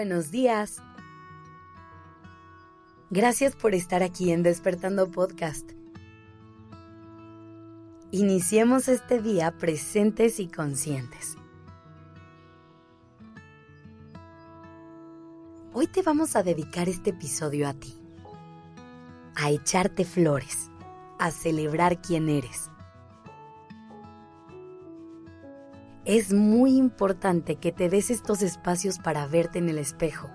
[0.00, 0.80] buenos días.
[3.10, 5.72] Gracias por estar aquí en Despertando Podcast.
[8.10, 11.36] Iniciemos este día presentes y conscientes.
[15.74, 17.94] Hoy te vamos a dedicar este episodio a ti,
[19.34, 20.70] a echarte flores,
[21.18, 22.69] a celebrar quién eres.
[26.10, 30.28] Es muy importante que te des estos espacios para verte en el espejo,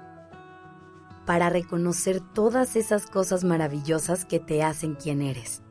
[1.25, 5.61] para reconocer todas esas cosas maravillosas que te hacen quien eres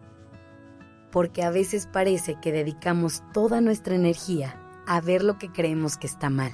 [1.15, 6.09] porque a veces parece que dedicamos toda nuestra energía a ver lo que creemos que
[6.09, 6.53] está mal.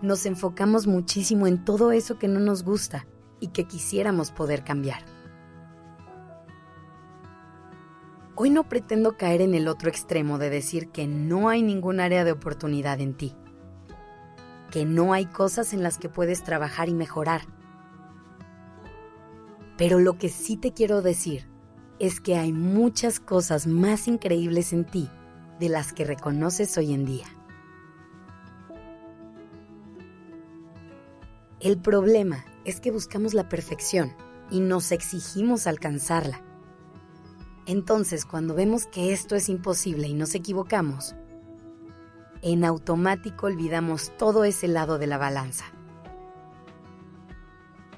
[0.00, 3.06] Nos enfocamos muchísimo en todo eso que no nos gusta
[3.38, 5.02] y que quisiéramos poder cambiar.
[8.42, 12.24] Hoy no pretendo caer en el otro extremo de decir que no hay ningún área
[12.24, 13.34] de oportunidad en ti,
[14.70, 17.42] que no hay cosas en las que puedes trabajar y mejorar.
[19.76, 21.50] Pero lo que sí te quiero decir
[21.98, 25.10] es que hay muchas cosas más increíbles en ti
[25.58, 27.26] de las que reconoces hoy en día.
[31.60, 34.14] El problema es que buscamos la perfección
[34.50, 36.49] y nos exigimos alcanzarla.
[37.70, 41.14] Entonces, cuando vemos que esto es imposible y nos equivocamos,
[42.42, 45.66] en automático olvidamos todo ese lado de la balanza.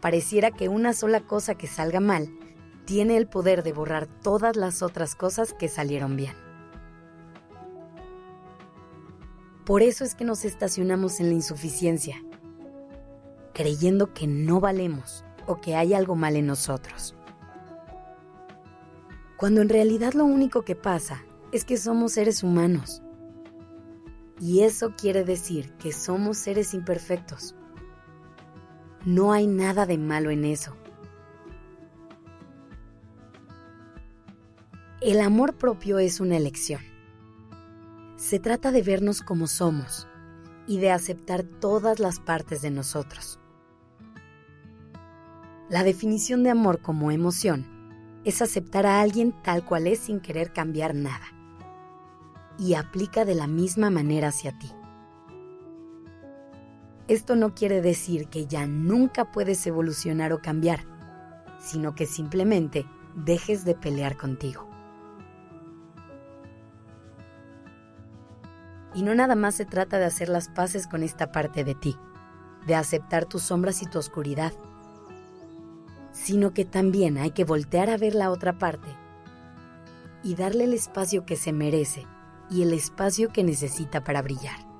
[0.02, 2.28] Pareciera que una sola cosa que salga mal
[2.84, 6.34] tiene el poder de borrar todas las otras cosas que salieron bien.
[9.64, 12.22] Por eso es que nos estacionamos en la insuficiencia,
[13.54, 17.16] creyendo que no valemos o que hay algo mal en nosotros.
[19.42, 23.02] Cuando en realidad lo único que pasa es que somos seres humanos.
[24.40, 27.56] Y eso quiere decir que somos seres imperfectos.
[29.04, 30.76] No hay nada de malo en eso.
[35.00, 36.80] El amor propio es una elección.
[38.14, 40.06] Se trata de vernos como somos
[40.68, 43.40] y de aceptar todas las partes de nosotros.
[45.68, 47.71] La definición de amor como emoción
[48.24, 51.26] es aceptar a alguien tal cual es sin querer cambiar nada.
[52.58, 54.70] Y aplica de la misma manera hacia ti.
[57.08, 60.86] Esto no quiere decir que ya nunca puedes evolucionar o cambiar,
[61.58, 64.68] sino que simplemente dejes de pelear contigo.
[68.94, 71.96] Y no nada más se trata de hacer las paces con esta parte de ti,
[72.66, 74.52] de aceptar tus sombras y tu oscuridad,
[76.12, 78.88] sino que también hay que voltear a ver la otra parte
[80.22, 82.06] y darle el espacio que se merece
[82.50, 84.72] y el espacio que necesita para brillar.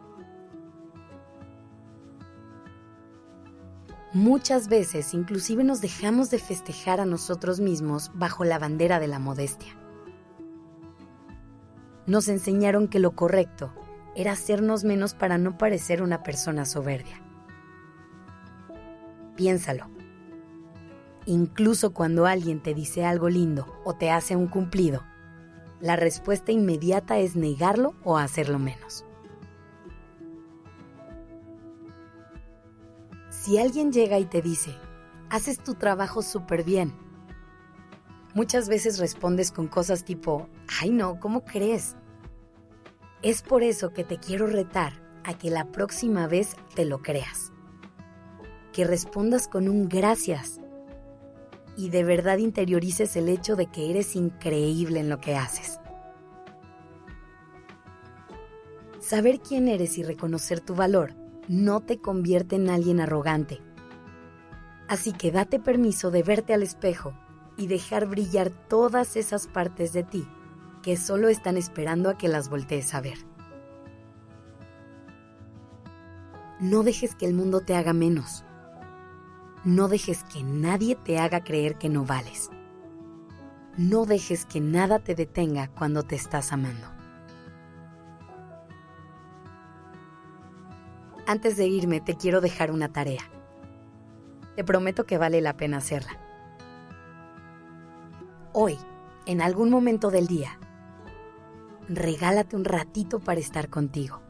[4.13, 9.19] Muchas veces inclusive nos dejamos de festejar a nosotros mismos bajo la bandera de la
[9.19, 9.75] modestia.
[12.07, 13.73] Nos enseñaron que lo correcto
[14.15, 17.23] era hacernos menos para no parecer una persona soberbia.
[19.35, 20.02] Piénsalo.
[21.27, 25.05] Incluso cuando alguien te dice algo lindo o te hace un cumplido,
[25.81, 29.05] la respuesta inmediata es negarlo o hacerlo menos.
[33.31, 34.75] Si alguien llega y te dice,
[35.31, 36.93] haces tu trabajo súper bien,
[38.35, 40.49] muchas veces respondes con cosas tipo,
[40.81, 41.97] ay no, ¿cómo crees?
[43.23, 44.93] Es por eso que te quiero retar
[45.25, 47.53] a que la próxima vez te lo creas.
[48.73, 50.61] Que respondas con un gracias
[51.77, 55.79] y de verdad interiorices el hecho de que eres increíble en lo que haces.
[59.01, 61.15] Saber quién eres y reconocer tu valor
[61.49, 63.61] no te convierte en alguien arrogante.
[64.89, 67.15] Así que date permiso de verte al espejo
[67.57, 70.27] y dejar brillar todas esas partes de ti
[70.83, 73.19] que solo están esperando a que las voltees a ver.
[76.61, 78.45] No dejes que el mundo te haga menos.
[79.65, 82.51] No dejes que nadie te haga creer que no vales.
[83.77, 86.89] No dejes que nada te detenga cuando te estás amando.
[91.29, 93.23] Antes de irme te quiero dejar una tarea.
[94.57, 96.19] Te prometo que vale la pena hacerla.
[98.53, 98.77] Hoy,
[99.27, 100.59] en algún momento del día,
[101.89, 104.23] regálate un ratito para estar contigo.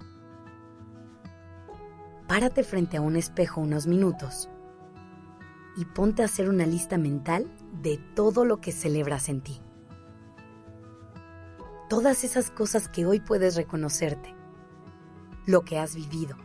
[2.28, 4.50] Párate frente a un espejo unos minutos
[5.76, 7.50] y ponte a hacer una lista mental
[7.82, 9.60] de todo lo que celebras en ti.
[11.88, 14.34] Todas esas cosas que hoy puedes reconocerte,
[15.46, 16.36] lo que has vivido,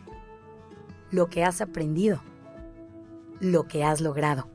[1.11, 2.21] lo que has aprendido
[3.39, 4.49] lo que has logrado.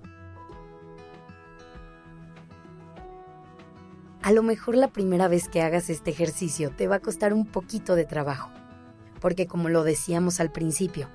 [4.22, 7.46] A lo mejor la primera vez que hagas este ejercicio te va a costar un
[7.46, 8.50] poquito de trabajo,
[9.20, 11.08] porque como lo decíamos al principio,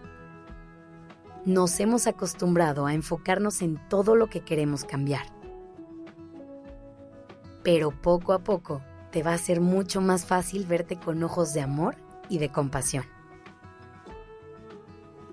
[1.47, 5.27] nos hemos acostumbrado a enfocarnos en todo lo que queremos cambiar.
[7.63, 11.61] Pero poco a poco te va a ser mucho más fácil verte con ojos de
[11.61, 11.95] amor
[12.27, 13.05] y de compasión.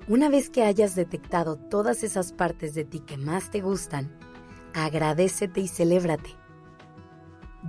[0.06, 4.16] Una vez que hayas detectado todas esas partes de ti que más te gustan,
[4.72, 6.30] agradecete y celébrate.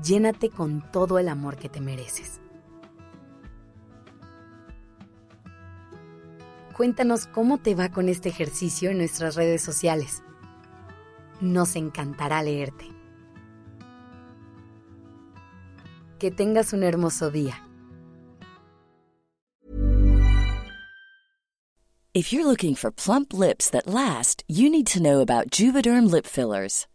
[0.03, 2.41] Llénate con todo el amor que te mereces.
[6.75, 10.23] Cuéntanos cómo te va con este ejercicio en nuestras redes sociales.
[11.39, 12.85] Nos encantará leerte.
[16.19, 17.61] Que tengas un hermoso día.
[22.13, 26.25] If you're looking for plump lips that last, you need to know about Juvederm lip
[26.25, 26.87] fillers.